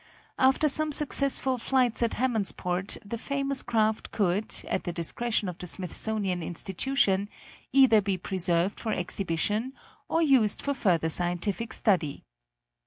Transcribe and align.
After 0.39 0.67
some 0.67 0.91
successful 0.91 1.59
flights 1.59 2.01
at 2.01 2.13
Hammondsport 2.15 2.97
the 3.05 3.19
famous 3.19 3.61
craft 3.61 4.09
could, 4.11 4.51
at 4.67 4.83
the 4.83 4.91
discretion 4.91 5.47
of 5.47 5.59
the 5.59 5.67
Smithsonian 5.67 6.41
Institution, 6.41 7.29
either 7.71 8.01
be 8.01 8.17
preserved 8.17 8.79
for 8.79 8.93
exhibition 8.93 9.73
or 10.09 10.23
used 10.23 10.59
for 10.59 10.73
further 10.73 11.09
scientific 11.09 11.71
study. 11.71 12.23